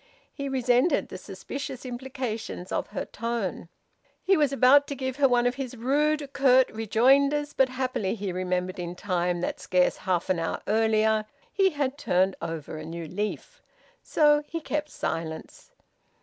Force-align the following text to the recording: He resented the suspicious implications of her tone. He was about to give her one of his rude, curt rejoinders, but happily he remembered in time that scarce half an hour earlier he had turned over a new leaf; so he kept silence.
He 0.33 0.49
resented 0.49 1.09
the 1.09 1.17
suspicious 1.19 1.85
implications 1.85 2.71
of 2.71 2.87
her 2.87 3.05
tone. 3.05 3.69
He 4.23 4.35
was 4.35 4.51
about 4.51 4.87
to 4.87 4.95
give 4.95 5.17
her 5.17 5.29
one 5.29 5.45
of 5.45 5.53
his 5.53 5.77
rude, 5.77 6.33
curt 6.33 6.71
rejoinders, 6.71 7.53
but 7.53 7.69
happily 7.69 8.15
he 8.15 8.31
remembered 8.31 8.79
in 8.79 8.95
time 8.95 9.41
that 9.41 9.59
scarce 9.59 9.97
half 9.97 10.27
an 10.31 10.39
hour 10.39 10.59
earlier 10.67 11.25
he 11.53 11.69
had 11.69 11.99
turned 11.99 12.35
over 12.41 12.79
a 12.79 12.83
new 12.83 13.07
leaf; 13.07 13.61
so 14.01 14.41
he 14.47 14.59
kept 14.59 14.89
silence. 14.89 15.71